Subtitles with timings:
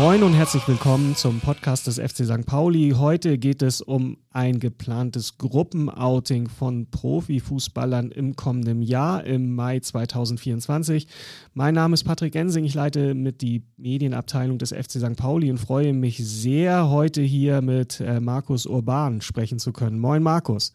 [0.00, 2.46] Moin und herzlich willkommen zum Podcast des FC St.
[2.46, 2.94] Pauli.
[2.96, 11.06] Heute geht es um ein geplantes Gruppenouting von Profifußballern im kommenden Jahr, im Mai 2024.
[11.52, 15.18] Mein Name ist Patrick Ensing, ich leite mit die Medienabteilung des FC St.
[15.18, 19.98] Pauli und freue mich sehr, heute hier mit äh, Markus Urban sprechen zu können.
[19.98, 20.74] Moin, Markus.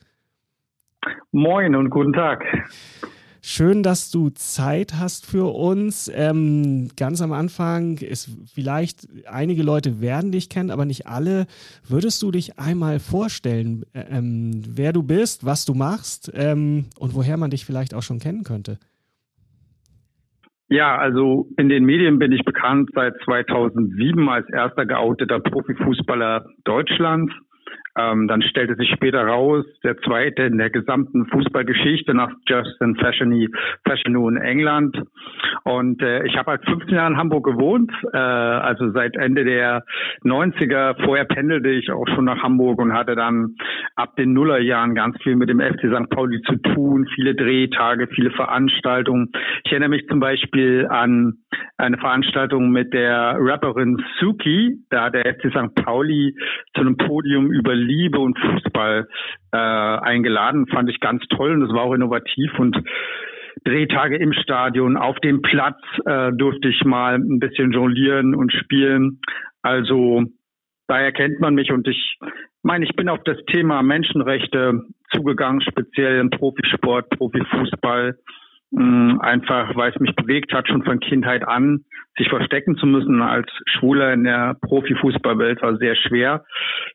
[1.31, 2.45] Moin und guten Tag.
[3.47, 6.11] Schön, dass du Zeit hast für uns.
[6.11, 11.45] Ähm, ganz am Anfang ist vielleicht einige Leute werden dich kennen, aber nicht alle.
[11.87, 17.37] Würdest du dich einmal vorstellen, ähm, wer du bist, was du machst ähm, und woher
[17.37, 18.79] man dich vielleicht auch schon kennen könnte?
[20.67, 27.31] Ja, also in den Medien bin ich bekannt seit 2007 als erster geouteter Profifußballer Deutschlands.
[27.97, 33.49] Ähm, dann stellte sich später raus, der zweite in der gesamten Fußballgeschichte nach Justin Fashionie,
[33.87, 35.01] Fashionou in England.
[35.63, 39.83] Und äh, ich habe halt 15 Jahre in Hamburg gewohnt, äh, also seit Ende der
[40.23, 41.03] 90er.
[41.05, 43.55] Vorher pendelte ich auch schon nach Hamburg und hatte dann
[43.95, 46.09] ab den Nullerjahren ganz viel mit dem FC St.
[46.09, 49.31] Pauli zu tun, viele Drehtage, viele Veranstaltungen.
[49.63, 51.37] Ich erinnere mich zum Beispiel an
[51.77, 54.79] eine Veranstaltung mit der Rapperin Suki.
[54.89, 55.75] Da hat der FC St.
[55.75, 56.35] Pauli
[56.73, 59.07] zu einem Podium über Liebe und Fußball
[59.51, 60.67] äh, eingeladen.
[60.67, 62.77] Fand ich ganz toll und das war auch innovativ und
[63.63, 69.21] Drehtage im Stadion, auf dem Platz äh, durfte ich mal ein bisschen jonglieren und spielen.
[69.61, 70.23] Also
[70.87, 72.17] daher kennt man mich und ich
[72.63, 74.81] meine, ich bin auf das Thema Menschenrechte
[75.13, 78.17] zugegangen, speziell im Profisport, Profifußball.
[78.71, 81.85] Mm, einfach weil es mich bewegt hat, schon von Kindheit an,
[82.17, 86.43] sich verstecken zu müssen als Schwuler in der Profifußballwelt war sehr schwer.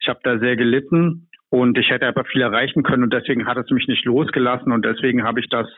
[0.01, 3.57] Ich habe da sehr gelitten und ich hätte aber viel erreichen können und deswegen hat
[3.57, 5.69] es mich nicht losgelassen und deswegen habe ich das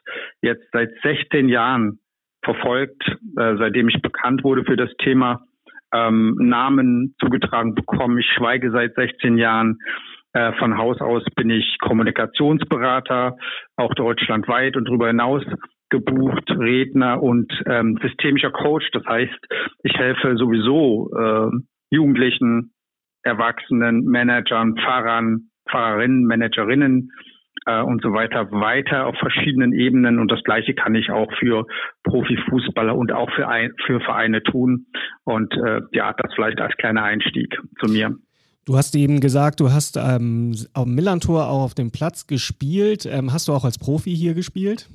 [0.40, 1.98] jetzt seit 16 Jahren
[2.42, 3.02] verfolgt,
[3.38, 5.44] äh, seitdem ich bekannt wurde für das Thema,
[5.92, 8.18] ähm, Namen zugetragen bekommen.
[8.18, 9.78] Ich schweige seit 16 Jahren.
[10.34, 13.36] Äh, von Haus aus bin ich Kommunikationsberater,
[13.76, 15.44] auch deutschlandweit und darüber hinaus
[15.92, 18.90] gebucht, Redner und ähm, systemischer Coach.
[18.92, 19.46] Das heißt,
[19.84, 21.50] ich helfe sowieso äh,
[21.90, 22.72] Jugendlichen,
[23.22, 27.12] Erwachsenen, Managern, Pfarrern, Pfarrerinnen, Managerinnen
[27.66, 30.18] äh, und so weiter weiter auf verschiedenen Ebenen.
[30.18, 31.66] Und das Gleiche kann ich auch für
[32.04, 34.86] Profifußballer und auch für, ein, für Vereine tun.
[35.24, 37.54] Und äh, ja, das vielleicht als kleiner Einstieg
[37.84, 38.16] zu mir.
[38.64, 43.06] Du hast eben gesagt, du hast ähm, am Millantor auch auf dem Platz gespielt.
[43.06, 44.88] Ähm, hast du auch als Profi hier gespielt?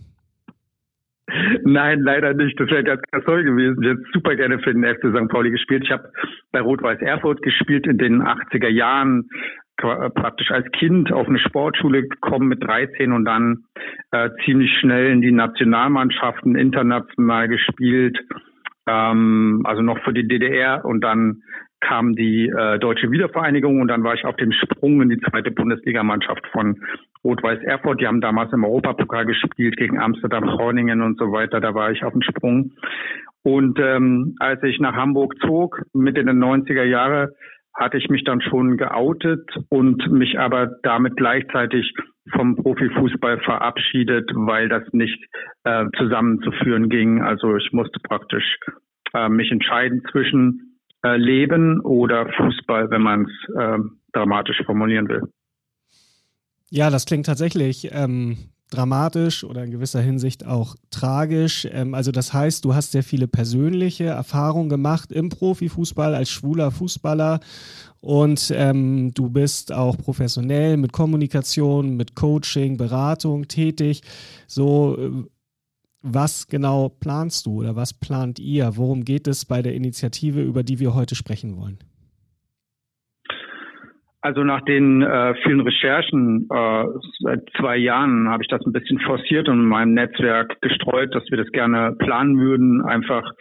[1.64, 2.60] Nein, leider nicht.
[2.60, 3.82] Das wäre ganz, ganz toll gewesen.
[3.82, 5.30] Ich hätte super gerne für den FC St.
[5.30, 5.84] Pauli gespielt.
[5.84, 6.12] Ich habe
[6.52, 9.30] bei Rot-Weiß Erfurt gespielt in den 80er Jahren,
[9.78, 13.66] praktisch als Kind auf eine Sportschule gekommen mit 13 und dann
[14.12, 18.18] äh, ziemlich schnell in die Nationalmannschaften international gespielt.
[18.88, 21.44] Ähm, also noch für die DDR und dann
[21.80, 25.52] kam die äh, deutsche Wiedervereinigung und dann war ich auf dem Sprung in die zweite
[25.52, 26.82] Bundesligamannschaft von
[27.28, 28.00] Rot-Weiß Erfurt.
[28.00, 31.60] Die haben damals im Europapokal gespielt gegen Amsterdam, Groningen und so weiter.
[31.60, 32.72] Da war ich auf dem Sprung.
[33.44, 37.34] Und ähm, als ich nach Hamburg zog, Mitte der 90er Jahre,
[37.74, 41.94] hatte ich mich dann schon geoutet und mich aber damit gleichzeitig
[42.34, 45.24] vom Profifußball verabschiedet, weil das nicht
[45.64, 47.22] äh, zusammenzuführen ging.
[47.22, 48.58] Also ich musste praktisch
[49.14, 53.78] äh, mich entscheiden zwischen äh, Leben oder Fußball, wenn man es äh,
[54.14, 55.22] dramatisch formulieren will.
[56.70, 58.38] Ja, das klingt tatsächlich ähm,
[58.70, 61.68] dramatisch oder in gewisser Hinsicht auch tragisch.
[61.72, 66.72] Ähm, also das heißt, du hast sehr viele persönliche Erfahrungen gemacht im Profifußball als schwuler
[66.72, 67.40] Fußballer
[68.02, 74.02] und ähm, du bist auch professionell mit Kommunikation, mit Coaching, Beratung tätig.
[74.48, 75.24] So, äh,
[76.02, 78.78] was genau planst du oder was plant ihr?
[78.78, 81.80] Worum geht es bei der Initiative, über die wir heute sprechen wollen?
[84.22, 86.84] Also nach den äh, vielen Recherchen äh,
[87.20, 91.24] seit zwei Jahren habe ich das ein bisschen forciert und in meinem Netzwerk gestreut, dass
[91.30, 93.32] wir das gerne planen würden, einfach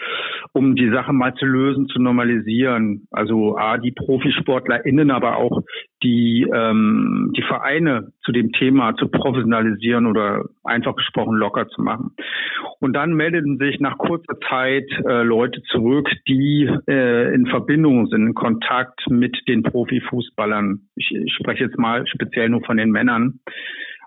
[0.53, 3.09] um die Sache mal zu lösen, zu normalisieren.
[3.11, 5.63] Also A, die ProfisportlerInnen, aber auch
[6.03, 12.13] die, ähm, die Vereine zu dem Thema zu professionalisieren oder einfach gesprochen locker zu machen.
[12.81, 18.27] Und dann meldeten sich nach kurzer Zeit äh, Leute zurück, die äh, in Verbindung sind,
[18.27, 20.81] in Kontakt mit den Profifußballern.
[20.97, 23.41] Ich, ich spreche jetzt mal speziell nur von den Männern.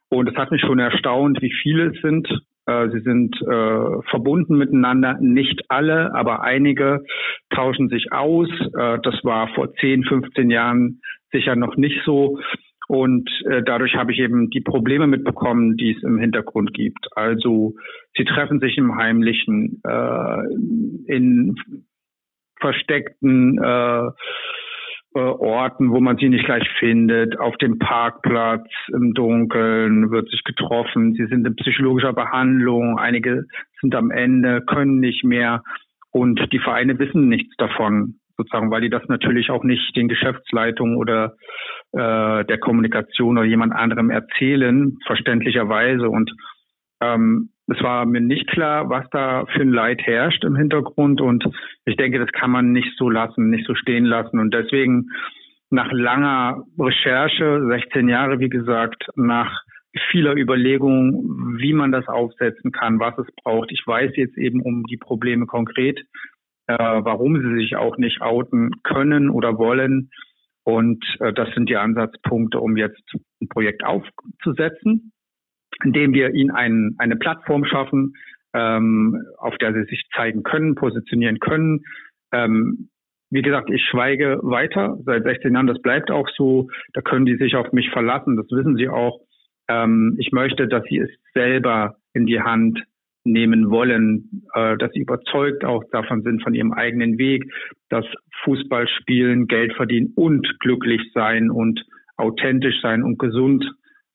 [0.10, 2.28] Und es hat mich schon erstaunt, wie viele es sind.
[2.66, 7.04] Äh, sie sind äh, verbunden miteinander, nicht alle, aber einige
[7.50, 8.50] tauschen sich aus.
[8.78, 11.02] Äh, das war vor 10, 15 Jahren
[11.32, 12.40] sicher noch nicht so.
[12.88, 17.08] Und äh, dadurch habe ich eben die Probleme mitbekommen, die es im Hintergrund gibt.
[17.16, 17.76] Also
[18.18, 20.44] sie treffen sich im Heimlichen äh,
[21.06, 21.56] in
[22.60, 24.10] versteckten äh,
[25.16, 30.44] äh, Orten, wo man sie nicht gleich findet, auf dem Parkplatz im Dunkeln wird sich
[30.44, 31.14] getroffen.
[31.14, 33.46] Sie sind in psychologischer Behandlung, einige
[33.82, 35.64] sind am Ende, können nicht mehr
[36.12, 40.96] und die Vereine wissen nichts davon, sozusagen, weil die das natürlich auch nicht den Geschäftsleitungen
[40.96, 41.36] oder
[41.92, 46.10] äh, der Kommunikation oder jemand anderem erzählen, verständlicherweise.
[46.10, 46.32] Und
[47.02, 51.22] ähm, es war mir nicht klar, was da für ein Leid herrscht im Hintergrund.
[51.22, 51.44] Und
[51.86, 54.40] ich denke, das kann man nicht so lassen, nicht so stehen lassen.
[54.40, 55.10] Und deswegen
[55.70, 59.64] nach langer Recherche, 16 Jahre wie gesagt, nach
[60.12, 63.72] vieler Überlegungen, wie man das aufsetzen kann, was es braucht.
[63.72, 66.00] Ich weiß jetzt eben um die Probleme konkret,
[66.70, 70.12] äh, warum sie sich auch nicht outen können oder wollen.
[70.64, 73.04] Und äh, das sind die Ansatzpunkte, um jetzt
[73.42, 75.12] ein Projekt aufzusetzen
[75.84, 78.14] indem wir ihnen ein, eine Plattform schaffen,
[78.54, 81.82] ähm, auf der sie sich zeigen können, positionieren können.
[82.32, 82.90] Ähm,
[83.32, 86.68] wie gesagt, ich schweige weiter seit 16 Jahren, das bleibt auch so.
[86.94, 89.20] Da können die sich auf mich verlassen, das wissen sie auch.
[89.68, 92.84] Ähm, ich möchte, dass sie es selber in die Hand
[93.24, 97.52] nehmen wollen, äh, dass sie überzeugt auch davon sind, von ihrem eigenen Weg,
[97.90, 98.06] dass
[98.44, 101.86] Fußball spielen, Geld verdienen und glücklich sein und
[102.18, 103.66] authentisch sein und gesund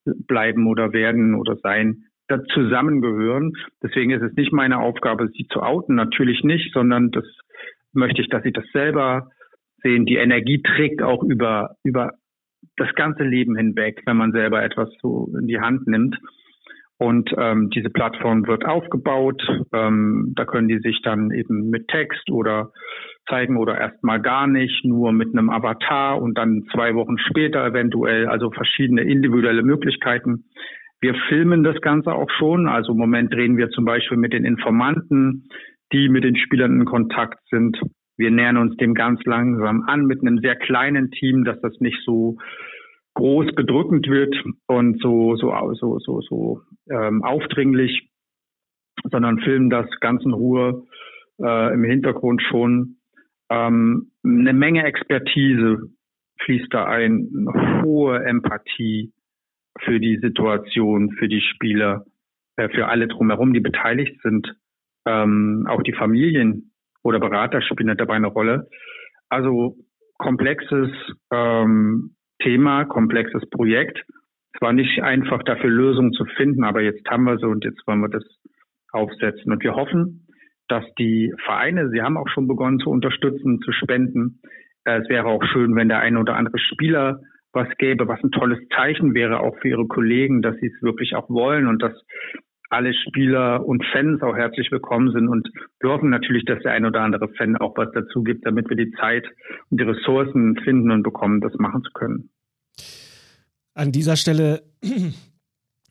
[0.05, 3.53] bleiben oder werden oder sein, da zusammengehören.
[3.83, 7.25] Deswegen ist es nicht meine Aufgabe, sie zu outen, natürlich nicht, sondern das
[7.93, 9.31] möchte ich, dass sie das selber
[9.83, 10.07] sehen.
[10.07, 12.13] Die Energie trägt auch über, über
[12.77, 16.19] das ganze Leben hinweg, wenn man selber etwas so in die Hand nimmt.
[16.99, 19.43] Und ähm, diese Plattform wird aufgebaut.
[19.73, 22.71] Ähm, da können die sich dann eben mit Text oder
[23.29, 28.29] zeigen oder erstmal gar nicht, nur mit einem Avatar und dann zwei Wochen später eventuell,
[28.29, 30.45] also verschiedene individuelle Möglichkeiten.
[31.01, 32.69] Wir filmen das Ganze auch schon.
[32.69, 35.49] Also im Moment drehen wir zum Beispiel mit den Informanten,
[35.93, 37.79] die mit den Spielern in Kontakt sind.
[38.17, 41.99] Wir nähern uns dem ganz langsam an mit einem sehr kleinen Team, dass das nicht
[42.05, 42.37] so
[43.15, 44.35] groß bedrückend wird
[44.67, 48.11] und so so so so so ähm, aufdringlich,
[49.11, 50.85] sondern filmen das ganz in Ruhe
[51.41, 52.97] äh, im Hintergrund schon
[53.51, 55.91] ähm, eine Menge Expertise
[56.43, 59.13] fließt da ein, eine hohe Empathie
[59.81, 62.05] für die Situation, für die Spieler,
[62.57, 64.55] äh, für alle drumherum, die beteiligt sind.
[65.07, 66.73] Ähm, auch die Familien
[67.03, 68.69] oder Berater spielen dabei eine Rolle.
[69.29, 69.77] Also
[70.19, 70.91] komplexes
[71.31, 74.05] ähm, Thema, komplexes Projekt.
[74.53, 77.85] Es war nicht einfach dafür Lösungen zu finden, aber jetzt haben wir sie und jetzt
[77.87, 78.25] wollen wir das
[78.93, 79.51] aufsetzen.
[79.51, 80.29] Und wir hoffen,
[80.69, 84.41] dass die Vereine, sie haben auch schon begonnen zu unterstützen, zu spenden.
[84.85, 87.21] Äh, es wäre auch schön, wenn der eine oder andere Spieler
[87.53, 91.15] was gäbe, was ein tolles Zeichen wäre, auch für ihre Kollegen, dass sie es wirklich
[91.15, 91.93] auch wollen und dass
[92.75, 95.49] alle Spieler und Fans auch herzlich willkommen sind und
[95.81, 98.77] wir hoffen natürlich, dass der ein oder andere Fan auch was dazu gibt, damit wir
[98.77, 99.25] die Zeit
[99.71, 102.31] und die Ressourcen finden und bekommen, das machen zu können.
[103.75, 104.63] An dieser Stelle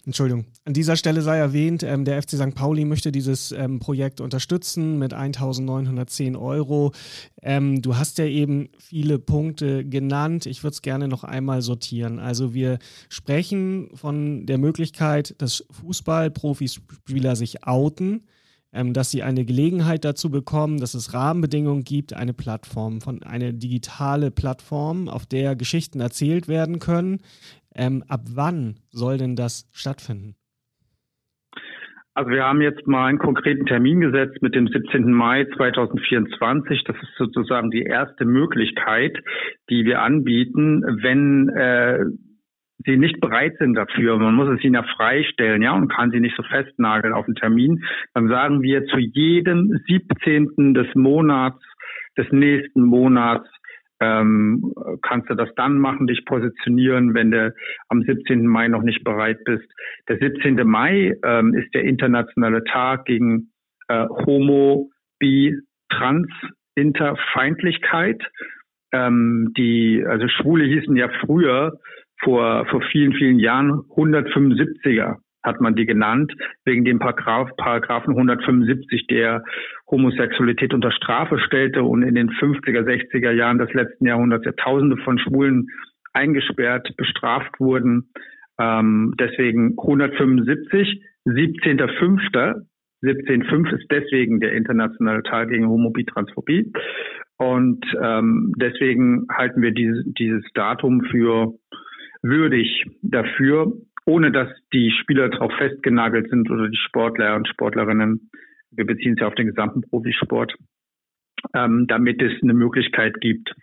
[0.05, 0.45] Entschuldigung.
[0.65, 2.53] An dieser Stelle sei erwähnt, ähm, der FC St.
[2.55, 6.91] Pauli möchte dieses ähm, Projekt unterstützen mit 1910 Euro.
[7.41, 10.45] Ähm, du hast ja eben viele Punkte genannt.
[10.45, 12.19] Ich würde es gerne noch einmal sortieren.
[12.19, 18.24] Also wir sprechen von der Möglichkeit, dass Fußball-Profispieler sich outen
[18.74, 23.53] ähm, dass sie eine Gelegenheit dazu bekommen, dass es Rahmenbedingungen gibt, eine Plattform, von eine
[23.53, 27.19] digitale Plattform, auf der Geschichten erzählt werden können,
[27.75, 30.36] ähm, ab wann soll denn das stattfinden?
[32.15, 35.12] Also wir haben jetzt mal einen konkreten Termin gesetzt mit dem 17.
[35.12, 36.84] Mai 2024.
[36.84, 39.18] Das ist sozusagen die erste Möglichkeit,
[39.70, 42.06] die wir anbieten, wenn äh,
[42.86, 44.20] sie nicht bereit sind dafür.
[44.20, 47.36] Man muss es ihnen ja freistellen, ja, und kann sie nicht so festnageln auf den
[47.36, 47.84] Termin.
[48.13, 50.75] Dann sagen wir zu jedem 17.
[50.75, 51.63] des Monats,
[52.15, 53.50] des nächsten Monats,
[54.03, 57.53] ähm, kannst du das dann machen, dich positionieren, wenn du
[57.88, 58.45] am 17.
[58.45, 59.65] Mai noch nicht bereit bist.
[60.10, 60.55] Der 17.
[60.67, 63.51] Mai ähm, ist der internationale Tag gegen
[63.88, 65.55] äh, Homo, Bi,
[65.89, 66.29] Trans,
[66.75, 68.22] Interfeindlichkeit.
[68.91, 71.79] Ähm, die, also Schwule hießen ja früher
[72.22, 76.33] vor, vor vielen, vielen Jahren 175er hat man die genannt,
[76.65, 79.43] wegen dem Paragraph, Paragraphen 175, der
[79.89, 84.97] Homosexualität unter Strafe stellte und in den 50er, 60er Jahren des letzten Jahrhunderts ja Tausende
[84.97, 85.67] von Schwulen
[86.13, 88.09] eingesperrt, bestraft wurden.
[88.59, 92.65] Ähm, deswegen 175, 17.05.
[93.03, 96.71] 17.05 ist deswegen der internationale Tag gegen Homophobie, Transphobie.
[97.38, 101.53] Und ähm, deswegen halten wir diese, dieses Datum für
[102.21, 103.73] würdig dafür,
[104.05, 108.29] ohne dass die Spieler darauf festgenagelt sind oder die Sportler und Sportlerinnen.
[108.72, 110.53] Wir beziehen es ja auf den gesamten Profisport.
[111.53, 113.53] ähm, damit es eine Möglichkeit gibt,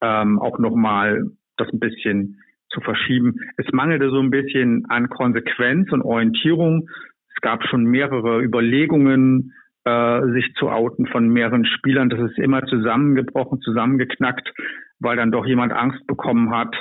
[0.00, 1.24] ähm, auch nochmal
[1.56, 2.40] das ein bisschen
[2.70, 3.36] zu verschieben.
[3.56, 6.88] Es mangelte so ein bisschen an Konsequenz und Orientierung.
[7.34, 9.52] Es gab schon mehrere Überlegungen,
[9.84, 12.10] äh, sich zu outen von mehreren Spielern.
[12.10, 14.52] Das ist immer zusammengebrochen, zusammengeknackt,
[15.00, 16.74] weil dann doch jemand Angst bekommen hat.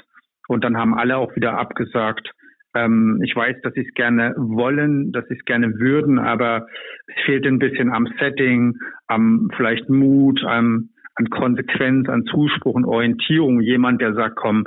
[0.48, 2.32] Und dann haben alle auch wieder abgesagt.
[2.76, 6.68] Ähm, ich weiß, dass sie es gerne wollen, dass sie es gerne würden, aber
[7.08, 8.76] es fehlt ein bisschen am Setting,
[9.08, 13.62] am vielleicht Mut, am, an Konsequenz, an Zuspruch und Orientierung.
[13.62, 14.66] Jemand, der sagt, komm,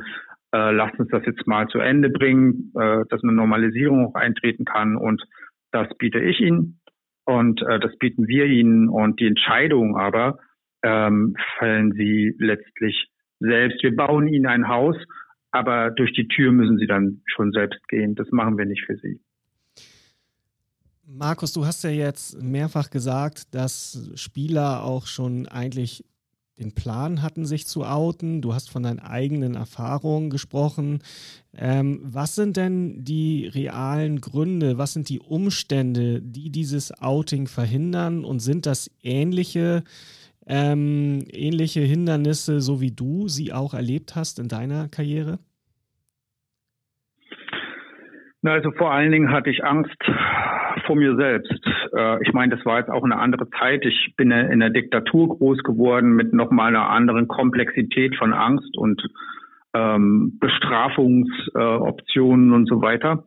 [0.53, 4.65] äh, lasst uns das jetzt mal zu Ende bringen, äh, dass eine Normalisierung auch eintreten
[4.65, 4.97] kann.
[4.97, 5.23] Und
[5.71, 6.81] das biete ich Ihnen
[7.25, 8.89] und äh, das bieten wir Ihnen.
[8.89, 10.39] Und die Entscheidung aber
[10.83, 13.09] ähm, fällen Sie letztlich
[13.41, 13.83] selbst.
[13.83, 14.97] Wir bauen Ihnen ein Haus
[15.53, 18.15] aber durch die Tür müssen sie dann schon selbst gehen.
[18.15, 19.21] Das machen wir nicht für sie.
[21.07, 26.05] Markus, du hast ja jetzt mehrfach gesagt, dass Spieler auch schon eigentlich
[26.59, 28.41] den Plan hatten, sich zu outen.
[28.41, 31.01] Du hast von deinen eigenen Erfahrungen gesprochen.
[31.55, 38.25] Ähm, was sind denn die realen Gründe, was sind die Umstände, die dieses Outing verhindern?
[38.25, 39.83] Und sind das ähnliche,
[40.47, 45.39] ähm, ähnliche Hindernisse, so wie du sie auch erlebt hast in deiner Karriere?
[48.45, 49.97] Also vor allen Dingen hatte ich Angst
[50.87, 51.65] vor mir selbst.
[51.97, 53.85] Äh, ich meine, das war jetzt auch eine andere Zeit.
[53.85, 59.01] Ich bin in der Diktatur groß geworden mit nochmal einer anderen Komplexität von Angst und
[59.75, 63.25] ähm, Bestrafungsoptionen äh, und so weiter.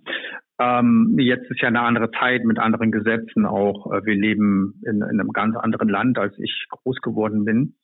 [0.60, 3.92] Ähm, jetzt ist ja eine andere Zeit mit anderen Gesetzen auch.
[3.92, 7.76] Äh, wir leben in, in, einem ganz anderen Land, als ich groß geworden bin.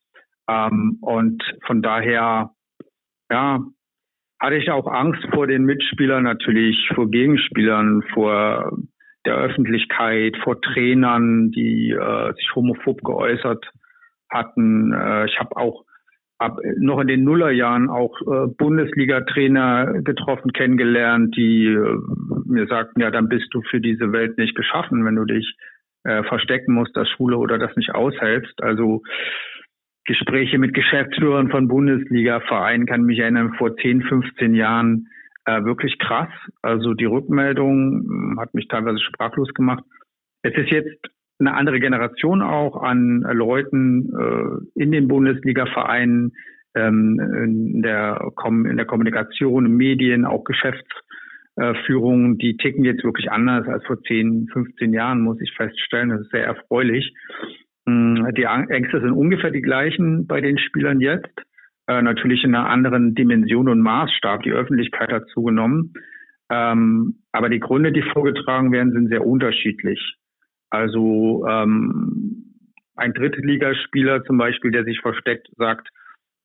[0.50, 2.52] Ähm, und von daher,
[3.30, 3.60] ja,
[4.40, 8.72] hatte ich auch Angst vor den Mitspielern natürlich, vor Gegenspielern, vor
[9.26, 13.72] der Öffentlichkeit, vor Trainern, die äh, sich homophob geäußert
[14.30, 14.94] hatten.
[14.94, 15.86] Äh, ich habe auch
[16.40, 21.98] ab, noch in den Nullerjahren auch äh, Bundesliga-Trainer getroffen, kennengelernt, die äh,
[22.52, 25.56] mir sagten, ja, dann bist du für diese Welt nicht geschaffen, wenn du dich
[26.04, 28.62] äh, verstecken musst, das Schule oder das nicht aushältst.
[28.62, 29.02] Also
[30.06, 35.08] Gespräche mit Geschäftsführern von Bundesliga-Vereinen kann mich erinnern, vor 10, 15 Jahren
[35.46, 36.30] äh, wirklich krass.
[36.62, 39.84] Also die Rückmeldung hm, hat mich teilweise sprachlos gemacht.
[40.44, 41.08] Es ist jetzt
[41.40, 46.34] eine andere Generation auch an äh, Leuten äh, in den Bundesliga-Vereinen,
[46.76, 50.44] ähm, in, der in der Kommunikation, in Medien, auch
[51.56, 56.10] Geschäftsführung, die ticken jetzt wirklich anders als vor 10, 15 Jahren, muss ich feststellen.
[56.10, 57.14] Das ist sehr erfreulich.
[57.86, 61.34] Hm, die Ängste sind ungefähr die gleichen bei den Spielern jetzt.
[61.88, 64.44] Äh, natürlich in einer anderen Dimension und Maßstab.
[64.44, 65.94] Die Öffentlichkeit hat zugenommen.
[66.50, 70.18] Ähm, aber die Gründe, die vorgetragen werden, sind sehr unterschiedlich.
[70.70, 72.56] Also ähm,
[72.96, 75.90] ein Drittligaspieler zum Beispiel, der sich versteckt, sagt,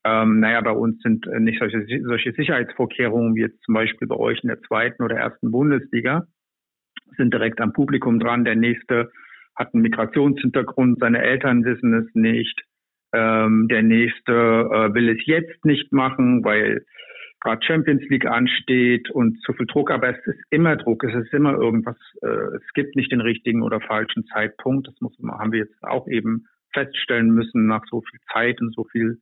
[0.06, 4.38] ähm, naja, bei uns sind nicht solche, solche Sicherheitsvorkehrungen wie jetzt zum Beispiel bei euch
[4.42, 6.26] in der zweiten oder ersten Bundesliga,
[7.16, 8.44] sind direkt am Publikum dran.
[8.44, 9.10] Der nächste
[9.56, 12.62] hat einen Migrationshintergrund, seine Eltern wissen es nicht.
[13.12, 16.84] Ähm, der nächste äh, will es jetzt nicht machen, weil
[17.40, 21.32] gerade Champions League ansteht und zu viel Druck, aber es ist immer Druck, es ist
[21.32, 24.86] immer irgendwas, äh, es gibt nicht den richtigen oder falschen Zeitpunkt.
[24.86, 28.84] Das muss, haben wir jetzt auch eben feststellen müssen nach so viel Zeit und so
[28.84, 29.18] viel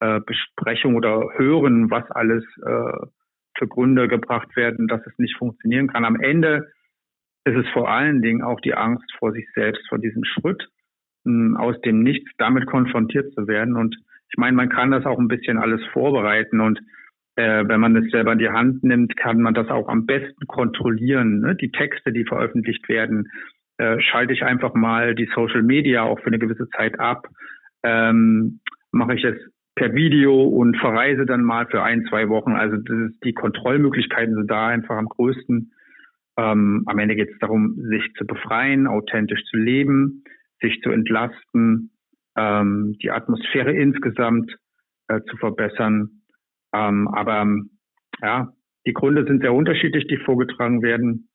[0.00, 3.06] äh, Besprechung oder hören, was alles äh,
[3.56, 6.04] für Gründe gebracht werden, dass es nicht funktionieren kann.
[6.04, 6.70] Am Ende
[7.44, 10.68] ist es vor allen Dingen auch die Angst vor sich selbst, vor diesem Schritt,
[11.24, 13.76] hm, aus dem Nichts damit konfrontiert zu werden.
[13.76, 13.96] Und
[14.30, 16.80] ich meine, man kann das auch ein bisschen alles vorbereiten und
[17.36, 20.46] äh, wenn man es selber in die Hand nimmt, kann man das auch am besten
[20.46, 21.40] kontrollieren.
[21.40, 21.54] Ne?
[21.54, 23.30] Die Texte, die veröffentlicht werden,
[23.78, 27.28] äh, schalte ich einfach mal die Social Media auch für eine gewisse Zeit ab.
[27.84, 29.36] Ähm, mache ich es
[29.78, 32.52] per Video und verreise dann mal für ein, zwei Wochen.
[32.52, 35.72] Also ist, die Kontrollmöglichkeiten sind da einfach am größten.
[36.36, 40.24] Ähm, am Ende geht es darum, sich zu befreien, authentisch zu leben,
[40.60, 41.92] sich zu entlasten,
[42.36, 44.56] ähm, die Atmosphäre insgesamt
[45.06, 46.22] äh, zu verbessern.
[46.74, 47.46] Ähm, aber
[48.20, 48.52] ja,
[48.84, 51.27] die Gründe sind sehr unterschiedlich, die vorgetragen werden.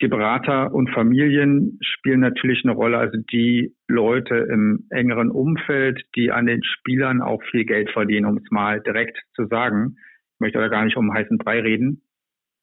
[0.00, 6.30] Die Berater und Familien spielen natürlich eine Rolle, also die Leute im engeren Umfeld, die
[6.30, 9.96] an den Spielern auch viel Geld verdienen, um es mal direkt zu sagen.
[10.34, 12.02] Ich möchte da gar nicht um heißen Brei reden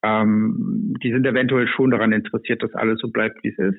[0.06, 3.78] ähm, die sind eventuell schon daran interessiert, dass alles so bleibt, wie es ist,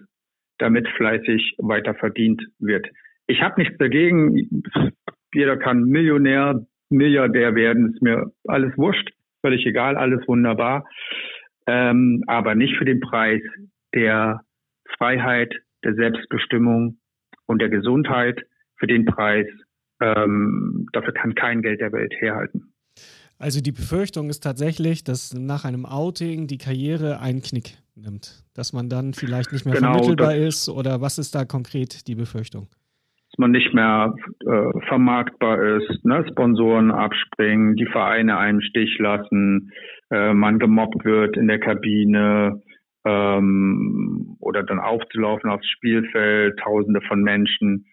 [0.58, 2.88] damit fleißig weiter verdient wird.
[3.28, 4.64] Ich habe nichts dagegen.
[5.34, 9.10] Jeder kann Millionär, Milliardär werden, ist mir alles wurscht,
[9.42, 10.86] völlig egal, alles wunderbar.
[11.68, 13.42] Ähm, aber nicht für den Preis
[13.94, 14.42] der
[14.98, 16.98] Freiheit, der Selbstbestimmung
[17.46, 18.42] und der Gesundheit,
[18.78, 19.48] für den Preis
[20.02, 22.74] ähm, dafür kann kein Geld der Welt herhalten.
[23.40, 28.74] Also die Befürchtung ist tatsächlich, dass nach einem Outing die Karriere einen Knick nimmt, dass
[28.74, 32.68] man dann vielleicht nicht mehr genau, vermittelbar ist oder was ist da konkret die Befürchtung?
[33.30, 34.14] Dass man nicht mehr
[34.46, 36.26] äh, vermarktbar ist, ne?
[36.32, 39.72] Sponsoren abspringen, die Vereine einen Stich lassen,
[40.12, 42.62] äh, man gemobbt wird in der Kabine
[43.06, 47.86] ähm, oder dann aufzulaufen aufs Spielfeld, Tausende von Menschen.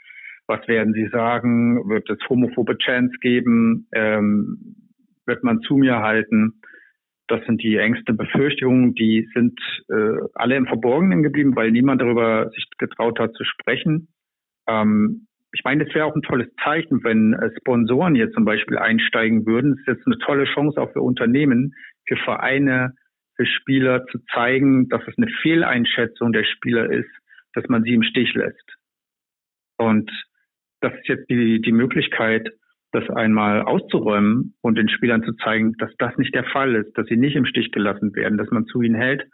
[0.47, 1.88] Was werden sie sagen?
[1.88, 3.88] Wird es homophobe Chants geben?
[3.92, 4.76] Ähm,
[5.26, 6.61] wird man zu mir halten.
[7.28, 12.50] Das sind die Ängste, Befürchtungen, die sind äh, alle im Verborgenen geblieben, weil niemand darüber
[12.50, 14.09] sich getraut hat zu sprechen.
[14.68, 18.76] Ähm, ich meine, es wäre auch ein tolles Zeichen, wenn äh, Sponsoren hier zum Beispiel
[18.76, 19.73] einsteigen würden.
[19.73, 21.75] Es ist jetzt eine tolle Chance auch für Unternehmen,
[22.06, 22.94] für Vereine,
[23.37, 27.11] für Spieler zu zeigen, dass es eine Fehleinschätzung der Spieler ist,
[27.54, 28.76] dass man sie im Stich lässt.
[29.76, 30.11] Und
[30.80, 32.50] das ist jetzt die, die Möglichkeit,
[32.92, 37.06] das einmal auszuräumen und den Spielern zu zeigen, dass das nicht der Fall ist, dass
[37.08, 39.26] sie nicht im Stich gelassen werden, dass man zu ihnen hält.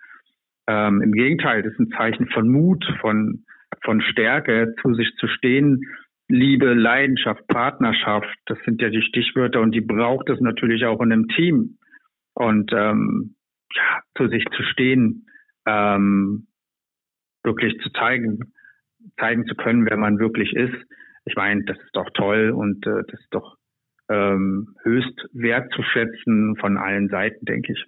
[0.66, 3.44] Ähm, Im Gegenteil, das ist ein Zeichen von Mut, von,
[3.82, 5.82] von Stärke, zu sich zu stehen.
[6.28, 11.12] Liebe, Leidenschaft, Partnerschaft, das sind ja die Stichwörter und die braucht es natürlich auch in
[11.12, 11.76] einem Team.
[12.34, 13.36] Und ähm,
[13.74, 15.26] ja, zu sich zu stehen,
[15.66, 16.46] ähm,
[17.42, 18.52] wirklich zu zeigen,
[19.18, 20.86] zeigen zu können, wer man wirklich ist
[21.24, 23.56] ich meine, das ist doch toll und äh, das ist doch
[24.08, 27.84] ähm, höchst wertzuschätzen von allen Seiten, denke ich.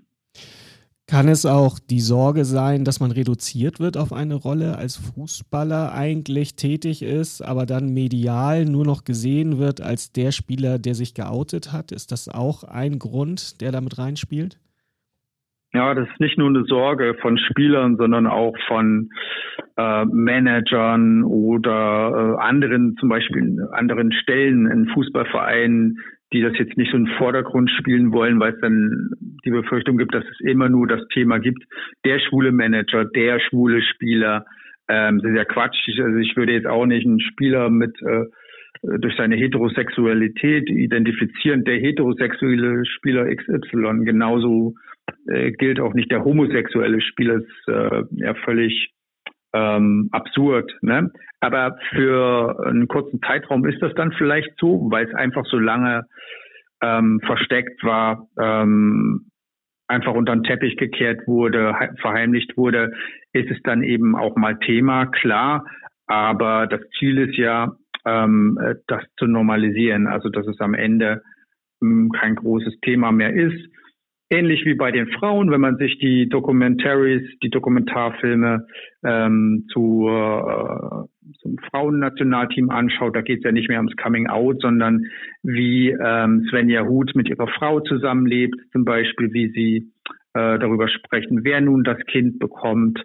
[1.08, 5.92] Kann es auch die Sorge sein, dass man reduziert wird auf eine Rolle als Fußballer
[5.92, 11.14] eigentlich tätig ist, aber dann medial nur noch gesehen wird als der Spieler, der sich
[11.14, 11.92] geoutet hat?
[11.92, 14.58] Ist das auch ein Grund, der damit reinspielt?
[15.74, 19.08] Ja, das ist nicht nur eine Sorge von Spielern, sondern auch von
[19.76, 25.98] äh, Managern oder äh, anderen, zum Beispiel anderen Stellen in Fußballvereinen,
[26.32, 29.10] die das jetzt nicht so in den Vordergrund spielen wollen, weil es dann
[29.44, 31.62] die Befürchtung gibt, dass es immer nur das Thema gibt,
[32.04, 34.44] der schwule Manager, der schwule Spieler.
[34.88, 35.88] Ähm, das ist ja Quatsch.
[35.88, 38.24] Also ich würde jetzt auch nicht einen Spieler mit äh,
[38.98, 44.74] durch seine Heterosexualität identifizieren, der heterosexuelle Spieler XY genauso
[45.28, 48.92] äh, gilt auch nicht der homosexuelle Spieler, ist äh, ja völlig
[49.52, 50.72] ähm, absurd.
[50.82, 51.10] Ne?
[51.40, 56.06] Aber für einen kurzen Zeitraum ist das dann vielleicht so, weil es einfach so lange
[56.82, 59.26] ähm, versteckt war, ähm,
[59.88, 62.92] einfach unter den Teppich gekehrt wurde, verheimlicht wurde,
[63.32, 65.66] ist es dann eben auch mal Thema, klar.
[66.06, 71.22] Aber das Ziel ist ja, ähm, das zu normalisieren, also dass es am Ende
[71.82, 73.72] ähm, kein großes Thema mehr ist
[74.32, 78.66] ähnlich wie bei den Frauen, wenn man sich die Documentaries, die Dokumentarfilme
[79.04, 84.62] ähm, zu, äh, zum Frauennationalteam anschaut, da geht es ja nicht mehr ums Coming Out,
[84.62, 85.04] sondern
[85.42, 89.76] wie ähm, Svenja Huth mit ihrer Frau zusammenlebt, zum Beispiel, wie sie
[90.34, 93.04] äh, darüber sprechen, wer nun das Kind bekommt.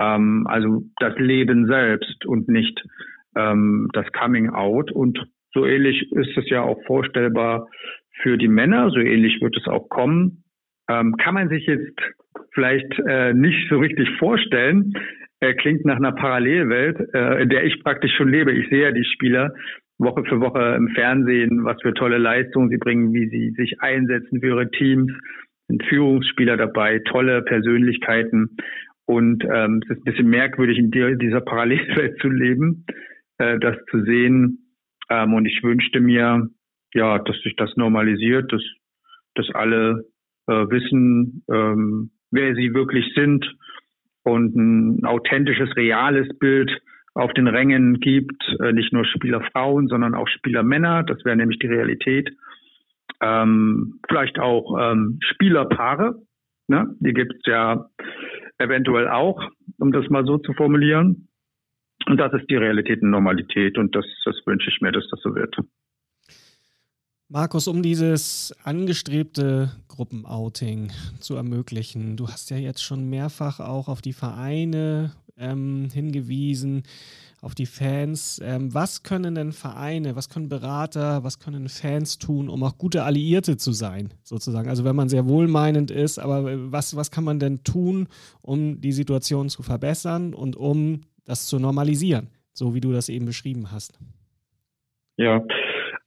[0.00, 2.84] Ähm, also das Leben selbst und nicht
[3.36, 4.90] ähm, das Coming Out.
[4.90, 7.68] Und so ähnlich ist es ja auch vorstellbar
[8.22, 10.43] für die Männer, so ähnlich wird es auch kommen
[10.88, 11.98] ähm, kann man sich jetzt
[12.52, 14.92] vielleicht äh, nicht so richtig vorstellen.
[15.40, 18.52] Äh, klingt nach einer Parallelwelt, äh, in der ich praktisch schon lebe.
[18.52, 19.52] Ich sehe ja die Spieler
[19.98, 24.40] Woche für Woche im Fernsehen, was für tolle Leistungen sie bringen, wie sie sich einsetzen
[24.40, 25.12] für ihre Teams,
[25.68, 28.56] sind Führungsspieler dabei, tolle Persönlichkeiten.
[29.06, 32.86] Und ähm, es ist ein bisschen merkwürdig, in dieser Parallelwelt zu leben,
[33.38, 34.70] äh, das zu sehen.
[35.10, 36.48] Ähm, und ich wünschte mir,
[36.94, 38.62] ja, dass sich das normalisiert, dass,
[39.34, 40.04] dass alle
[40.46, 43.46] wissen, ähm, wer sie wirklich sind
[44.24, 46.70] und ein authentisches, reales Bild
[47.14, 51.68] auf den Rängen gibt, äh, nicht nur Spielerfrauen, sondern auch Spielermänner, das wäre nämlich die
[51.68, 52.30] Realität.
[53.20, 56.20] Ähm, vielleicht auch ähm, Spielerpaare,
[56.66, 56.94] ne?
[56.98, 57.86] die gibt es ja
[58.58, 59.40] eventuell auch,
[59.78, 61.28] um das mal so zu formulieren.
[62.06, 65.20] Und das ist die Realität und Normalität und das, das wünsche ich mir, dass das
[65.22, 65.56] so wird.
[67.34, 74.00] Markus, um dieses angestrebte Gruppenouting zu ermöglichen, du hast ja jetzt schon mehrfach auch auf
[74.00, 76.84] die Vereine ähm, hingewiesen,
[77.40, 78.40] auf die Fans.
[78.40, 83.02] Ähm, was können denn Vereine, was können Berater, was können Fans tun, um auch gute
[83.02, 84.68] Alliierte zu sein, sozusagen?
[84.68, 88.06] Also wenn man sehr wohlmeinend ist, aber äh, was, was kann man denn tun,
[88.42, 93.26] um die Situation zu verbessern und um das zu normalisieren, so wie du das eben
[93.26, 93.98] beschrieben hast?
[95.16, 95.44] Ja,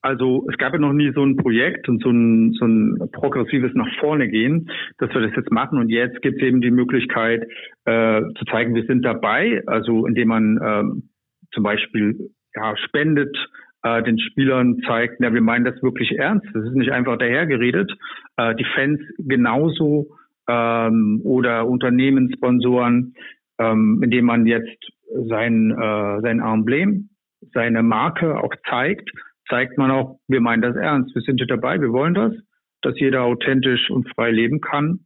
[0.07, 3.73] also es gab ja noch nie so ein Projekt und so ein, so ein progressives
[3.73, 5.79] nach vorne gehen, dass wir das jetzt machen.
[5.79, 7.43] Und jetzt gibt es eben die Möglichkeit
[7.83, 9.61] äh, zu zeigen, wir sind dabei.
[9.65, 11.09] Also indem man ähm,
[11.51, 13.35] zum Beispiel ja, spendet,
[13.83, 16.47] äh, den Spielern zeigt, ja, wir meinen das wirklich ernst.
[16.53, 17.91] Das ist nicht einfach dahergeredet.
[18.37, 20.07] Äh, die Fans genauso
[20.47, 23.13] ähm, oder Unternehmenssponsoren,
[23.59, 24.89] ähm, indem man jetzt
[25.27, 27.09] sein, äh, sein Emblem,
[27.53, 29.11] seine Marke auch zeigt,
[29.49, 31.13] zeigt man auch, wir meinen das ernst.
[31.15, 32.33] Wir sind hier dabei, wir wollen das,
[32.81, 34.99] dass jeder authentisch und frei leben kann.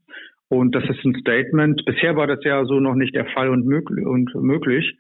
[0.49, 1.84] Und das ist ein Statement.
[1.86, 4.06] Bisher war das ja so noch nicht der Fall und möglich.
[4.06, 4.97] Und möglich.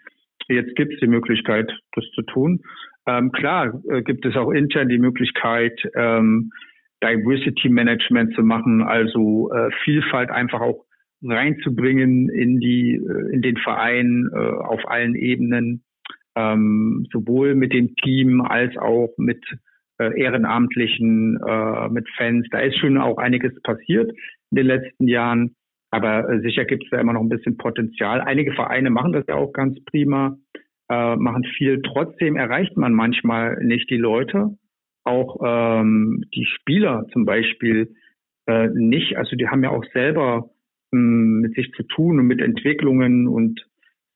[0.47, 2.61] Jetzt gibt es die Möglichkeit, das zu tun.
[3.07, 6.51] Ähm, klar äh, gibt es auch intern die Möglichkeit, ähm,
[7.03, 10.85] Diversity Management zu machen, also äh, Vielfalt einfach auch
[11.23, 15.83] reinzubringen in die äh, in den Verein äh, auf allen Ebenen,
[16.35, 19.43] ähm, sowohl mit dem Team als auch mit
[19.99, 22.47] äh, Ehrenamtlichen, äh, mit Fans.
[22.51, 24.11] Da ist schon auch einiges passiert
[24.51, 25.55] in den letzten Jahren,
[25.91, 28.21] aber äh, sicher gibt es da immer noch ein bisschen Potenzial.
[28.21, 30.37] Einige Vereine machen das ja auch ganz prima
[30.91, 31.81] äh, machen viel.
[31.81, 34.57] Trotzdem erreicht man manchmal nicht die Leute,
[35.05, 37.95] auch ähm, die Spieler zum Beispiel
[38.45, 39.17] äh, nicht.
[39.17, 40.49] Also die haben ja auch selber
[40.91, 43.65] hm, mit sich zu tun und mit Entwicklungen und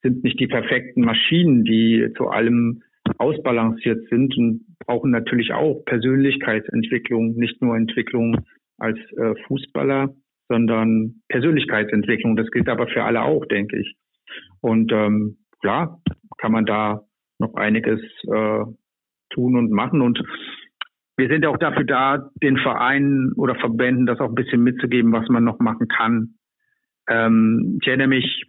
[0.05, 2.83] sind nicht die perfekten Maschinen, die zu allem
[3.17, 8.45] ausbalanciert sind und brauchen natürlich auch Persönlichkeitsentwicklung, nicht nur Entwicklung
[8.77, 10.13] als äh, Fußballer,
[10.47, 12.35] sondern Persönlichkeitsentwicklung.
[12.35, 13.95] Das gilt aber für alle auch, denke ich.
[14.61, 16.01] Und ähm, klar,
[16.37, 17.01] kann man da
[17.39, 18.63] noch einiges äh,
[19.31, 20.01] tun und machen.
[20.01, 20.21] Und
[21.17, 25.27] wir sind auch dafür da, den Vereinen oder Verbänden das auch ein bisschen mitzugeben, was
[25.29, 26.35] man noch machen kann.
[27.07, 28.45] Ähm, ich erinnere mich,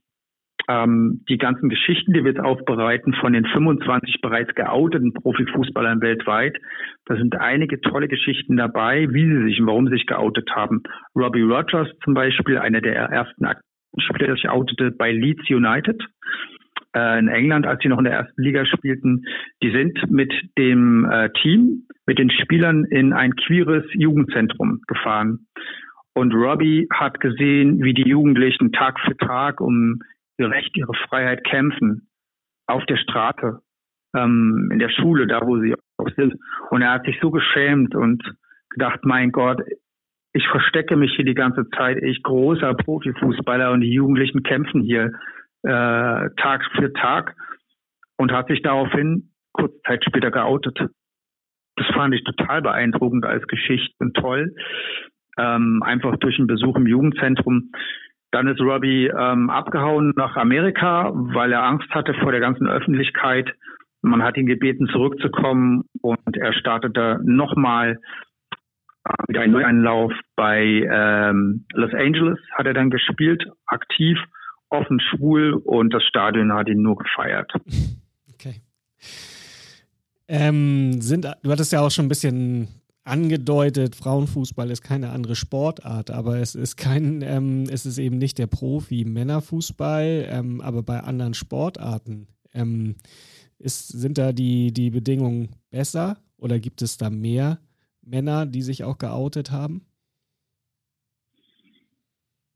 [0.68, 6.56] ähm, die ganzen Geschichten, die wir jetzt aufbereiten von den 25 bereits geouteten Profifußballern weltweit,
[7.06, 10.82] da sind einige tolle Geschichten dabei, wie sie sich und warum sie sich geoutet haben.
[11.14, 13.46] Robbie Rogers zum Beispiel, einer der ersten
[13.98, 16.02] Spieler, der sich outete bei Leeds United
[16.94, 19.24] äh, in England, als sie noch in der ersten Liga spielten,
[19.62, 25.46] die sind mit dem äh, Team, mit den Spielern in ein queeres Jugendzentrum gefahren.
[26.14, 30.00] Und Robbie hat gesehen, wie die Jugendlichen Tag für Tag um
[30.38, 32.08] ihr Recht, ihre Freiheit kämpfen.
[32.68, 33.60] Auf der Straße,
[34.16, 36.34] ähm, in der Schule, da wo sie auch sind.
[36.70, 38.22] Und er hat sich so geschämt und
[38.70, 39.62] gedacht, mein Gott,
[40.32, 45.12] ich verstecke mich hier die ganze Zeit, ich großer Profifußballer und die Jugendlichen kämpfen hier
[45.62, 47.34] äh, Tag für Tag
[48.18, 50.78] und hat sich daraufhin kurz Zeit später geoutet.
[51.76, 54.54] Das fand ich total beeindruckend als Geschichte und toll.
[55.38, 57.72] Ähm, einfach durch einen Besuch im Jugendzentrum.
[58.36, 63.48] Dann ist Robbie ähm, abgehauen nach Amerika, weil er Angst hatte vor der ganzen Öffentlichkeit.
[64.02, 67.98] Man hat ihn gebeten, zurückzukommen und er startete nochmal
[69.08, 74.18] äh, wieder einen Neuanlauf bei ähm, Los Angeles, hat er dann gespielt, aktiv
[74.68, 77.50] offen schwul und das Stadion hat ihn nur gefeiert.
[78.34, 78.60] Okay.
[80.28, 82.68] Ähm, sind, du hattest ja auch schon ein bisschen
[83.06, 88.38] angedeutet, Frauenfußball ist keine andere Sportart, aber es ist kein, ähm, es ist eben nicht
[88.38, 92.28] der Profi-Männerfußball, ähm, aber bei anderen Sportarten.
[92.52, 92.96] Ähm,
[93.58, 97.58] ist, sind da die, die Bedingungen besser oder gibt es da mehr
[98.02, 99.86] Männer, die sich auch geoutet haben?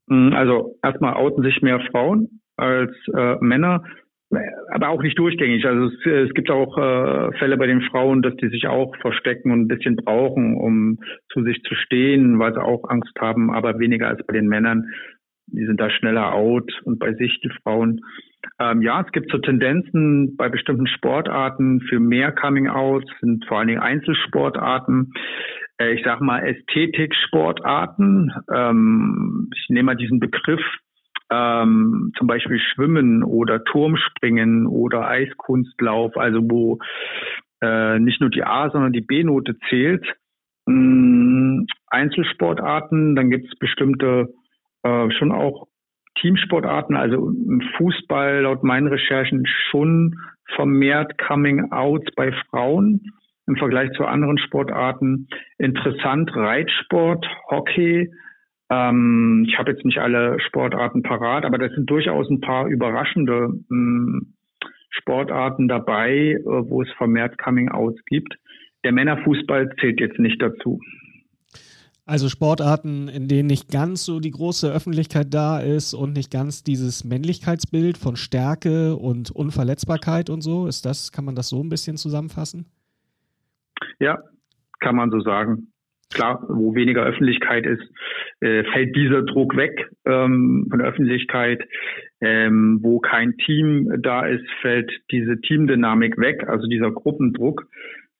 [0.08, 3.84] Hm, also erstmal outen sich mehr Frauen als äh, Männer,
[4.70, 5.64] aber auch nicht durchgängig.
[5.66, 9.50] Also es, es gibt auch äh, Fälle bei den Frauen, dass die sich auch verstecken
[9.50, 10.98] und ein bisschen brauchen, um
[11.32, 14.84] zu sich zu stehen, weil sie auch Angst haben, aber weniger als bei den Männern.
[15.48, 18.00] Die sind da schneller out und bei sich die Frauen.
[18.60, 23.58] Ähm, ja, es gibt so Tendenzen bei bestimmten Sportarten für mehr Coming Out, sind vor
[23.58, 25.12] allen Dingen Einzelsportarten.
[25.78, 28.32] Äh, ich sag mal, Ästhetik-Sportarten.
[28.54, 30.62] Ähm, ich nehme mal diesen Begriff,
[31.30, 36.78] ähm, zum Beispiel Schwimmen oder Turmspringen oder Eiskunstlauf, also wo
[37.62, 40.04] äh, nicht nur die A, sondern die B-Note zählt.
[40.68, 44.32] Ähm, Einzelsportarten, dann gibt es bestimmte
[44.82, 45.68] äh, schon auch
[46.20, 47.32] Teamsportarten, also
[47.76, 50.16] Fußball laut meinen Recherchen schon
[50.54, 53.12] vermehrt Coming Out bei Frauen
[53.46, 55.28] im Vergleich zu anderen Sportarten.
[55.58, 58.10] Interessant Reitsport, Hockey.
[58.70, 63.52] Ähm, ich habe jetzt nicht alle Sportarten parat, aber das sind durchaus ein paar überraschende
[63.70, 64.34] ähm,
[64.90, 68.36] Sportarten dabei, äh, wo es vermehrt Coming-Outs gibt.
[68.84, 70.80] Der Männerfußball zählt jetzt nicht dazu.
[72.06, 76.64] Also Sportarten, in denen nicht ganz so die große Öffentlichkeit da ist und nicht ganz
[76.64, 81.68] dieses Männlichkeitsbild von Stärke und Unverletzbarkeit und so, ist das, kann man das so ein
[81.68, 82.66] bisschen zusammenfassen?
[84.00, 84.18] Ja,
[84.80, 85.68] kann man so sagen.
[86.12, 87.82] Klar, wo weniger Öffentlichkeit ist,
[88.40, 91.62] äh, fällt dieser Druck weg ähm, von der Öffentlichkeit.
[92.22, 97.66] Ähm, wo kein Team da ist, fällt diese Teamdynamik weg, also dieser Gruppendruck.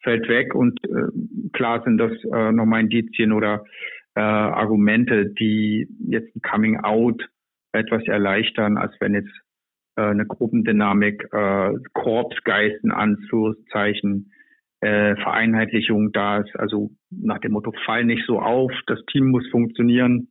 [0.02, 3.64] fällt weg und äh, klar sind das äh, nochmal Indizien oder
[4.14, 7.28] äh, Argumente, die jetzt ein Coming Out
[7.72, 9.33] etwas erleichtern, als wenn jetzt
[9.96, 14.33] äh, eine Gruppendynamik, äh, Korpsgeist in Anführungszeichen,
[14.81, 16.55] äh, Vereinheitlichung da ist.
[16.57, 20.29] Also nach dem Motto, fall nicht so auf, das Team muss funktionieren.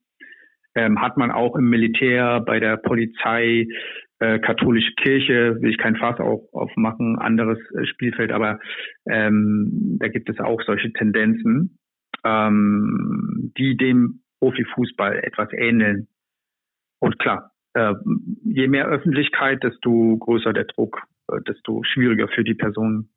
[0.76, 3.68] Ähm, hat man auch im Militär, bei der Polizei,
[4.20, 8.60] äh, katholische Kirche, will ich kein Fass auch aufmachen, anderes äh, Spielfeld, aber
[9.08, 11.80] ähm, da gibt es auch solche Tendenzen,
[12.26, 16.08] ähm, die dem Profifußball etwas ähneln.
[17.00, 17.94] Und klar, äh,
[18.44, 23.10] je mehr Öffentlichkeit, desto größer der Druck, äh, desto schwieriger für die Personen.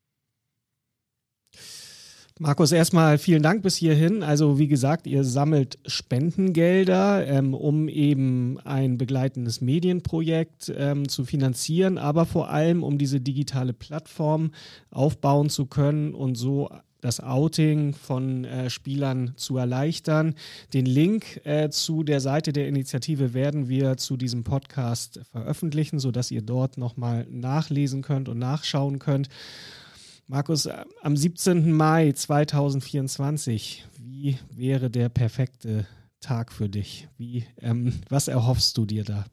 [2.43, 4.21] Markus, erstmal vielen Dank bis hierhin.
[4.21, 11.97] Also wie gesagt, ihr sammelt Spendengelder, ähm, um eben ein begleitendes Medienprojekt ähm, zu finanzieren,
[11.97, 14.51] aber vor allem, um diese digitale Plattform
[14.91, 20.35] aufbauen zu können und so das Outing von äh, Spielern zu erleichtern.
[20.73, 26.29] Den Link äh, zu der Seite der Initiative werden wir zu diesem Podcast veröffentlichen, sodass
[26.29, 29.29] ihr dort nochmal nachlesen könnt und nachschauen könnt.
[30.27, 31.73] Markus, äh, am 17.
[31.73, 35.85] Mai 2024, wie wäre der perfekte
[36.21, 37.07] Tag für dich?
[37.17, 39.25] Wie, ähm, was erhoffst du dir da?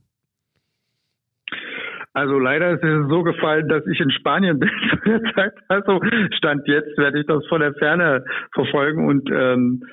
[2.12, 5.52] Also leider ist es so gefallen, dass ich in Spanien bin zu der Zeit.
[5.68, 6.00] Also
[6.36, 9.84] Stand jetzt werde ich das von der Ferne verfolgen und ähm,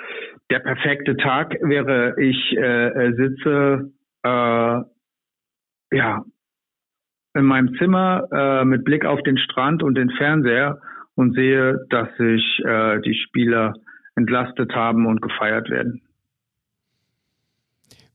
[0.49, 3.91] der perfekte Tag wäre, ich äh, sitze
[4.23, 4.81] äh,
[5.91, 6.25] ja
[7.37, 10.79] in meinem Zimmer äh, mit Blick auf den Strand und den Fernseher
[11.15, 13.73] und sehe, dass sich äh, die Spieler
[14.15, 16.01] entlastet haben und gefeiert werden.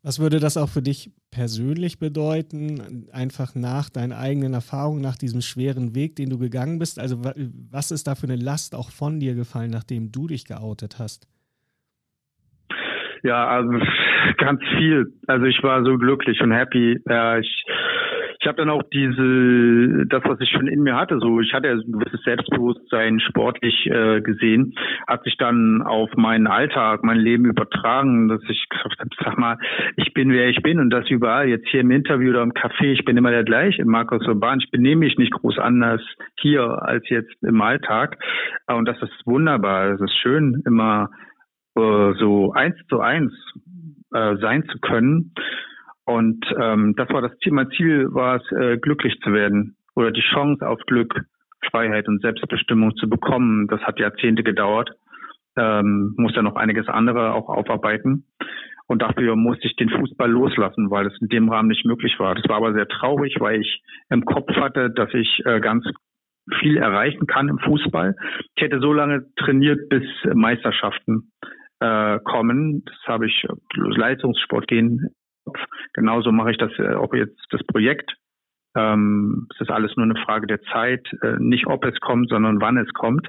[0.05, 5.43] Was würde das auch für dich persönlich bedeuten, einfach nach deinen eigenen Erfahrungen, nach diesem
[5.43, 6.99] schweren Weg, den du gegangen bist?
[6.99, 10.99] Also was ist da für eine Last auch von dir gefallen, nachdem du dich geoutet
[10.99, 11.29] hast?
[13.23, 13.71] Ja, also
[14.39, 15.13] ganz viel.
[15.29, 16.99] Also ich war so glücklich und happy.
[17.09, 17.62] Ja, ich
[18.43, 21.69] ich habe dann auch diese, das, was ich schon in mir hatte, so ich hatte
[21.69, 24.75] ja ein gewisses Selbstbewusstsein sportlich äh, gesehen,
[25.07, 29.59] hat sich dann auf meinen Alltag, mein Leben übertragen, dass ich gesagt habe, sag mal,
[29.95, 32.87] ich bin wer ich bin und das überall, jetzt hier im Interview oder im Café,
[32.87, 36.01] ich bin immer der gleiche, Markus Urban, ich benehme mich nicht groß anders
[36.41, 38.19] hier als jetzt im Alltag.
[38.67, 41.11] Und das ist wunderbar, es ist schön, immer
[41.77, 43.33] äh, so eins zu eins
[44.13, 45.33] äh, sein zu können
[46.05, 47.53] und ähm, das war das Ziel.
[47.53, 51.27] Mein Ziel war es, äh, glücklich zu werden oder die Chance auf Glück,
[51.71, 53.69] Freiheit und Selbstbestimmung zu bekommen.
[53.69, 54.91] Das hat Jahrzehnte gedauert.
[55.57, 58.25] Ähm, muss ja noch einiges andere auch aufarbeiten.
[58.89, 62.35] Und dafür musste ich den Fußball loslassen, weil es in dem Rahmen nicht möglich war.
[62.35, 65.87] Das war aber sehr traurig, weil ich im Kopf hatte, dass ich äh, ganz
[66.59, 68.17] viel erreichen kann im Fußball.
[68.57, 70.03] Ich hätte so lange trainiert, bis
[70.35, 71.31] Meisterschaften
[71.79, 72.85] äh, kommen.
[72.85, 75.15] Das habe ich äh, Leistungssport gehen
[75.95, 78.13] Genauso mache ich das äh, auch jetzt das Projekt.
[78.75, 82.61] Ähm, es ist alles nur eine Frage der Zeit, äh, nicht ob es kommt, sondern
[82.61, 83.29] wann es kommt.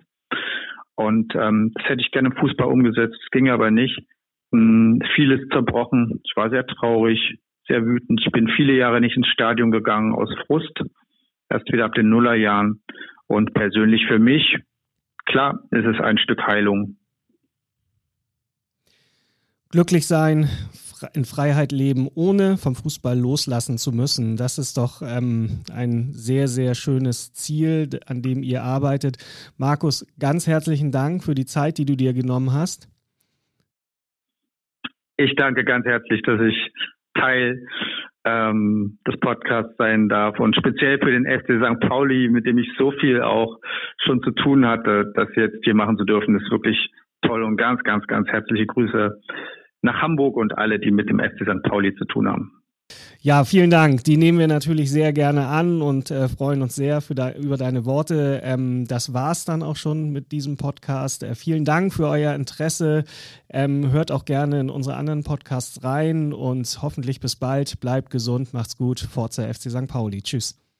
[0.95, 3.99] Und ähm, das hätte ich gerne im Fußball umgesetzt, es ging aber nicht.
[4.51, 6.21] Hm, vieles zerbrochen.
[6.23, 8.21] Ich war sehr traurig, sehr wütend.
[8.23, 10.79] Ich bin viele Jahre nicht ins Stadion gegangen aus Frust,
[11.49, 12.83] erst wieder ab den Nullerjahren.
[13.27, 14.57] Und persönlich für mich,
[15.25, 16.97] klar, ist es ein Stück Heilung.
[19.71, 20.49] Glücklich sein,
[21.13, 24.37] in Freiheit leben, ohne vom Fußball loslassen zu müssen.
[24.37, 29.17] Das ist doch ähm, ein sehr, sehr schönes Ziel, an dem ihr arbeitet.
[29.57, 32.87] Markus, ganz herzlichen Dank für die Zeit, die du dir genommen hast.
[35.17, 36.71] Ich danke ganz herzlich, dass ich
[37.13, 37.65] Teil
[38.25, 41.79] ähm, des Podcasts sein darf und speziell für den FC St.
[41.87, 43.59] Pauli, mit dem ich so viel auch
[43.97, 46.77] schon zu tun hatte, das jetzt hier machen zu dürfen, ist wirklich
[47.21, 49.19] toll und ganz, ganz, ganz herzliche Grüße
[49.83, 51.63] nach Hamburg und alle, die mit dem FC St.
[51.63, 52.63] Pauli zu tun haben.
[53.19, 54.03] Ja, vielen Dank.
[54.03, 57.85] Die nehmen wir natürlich sehr gerne an und äh, freuen uns sehr de über deine
[57.85, 58.41] Worte.
[58.43, 61.23] Ähm, das war's dann auch schon mit diesem Podcast.
[61.23, 63.05] Äh, vielen Dank für euer Interesse.
[63.49, 67.79] Ähm, hört auch gerne in unsere anderen Podcasts rein und hoffentlich bis bald.
[67.79, 68.99] Bleibt gesund, macht's gut.
[68.99, 69.87] Forza FC St.
[69.87, 70.21] Pauli.
[70.21, 70.62] Tschüss.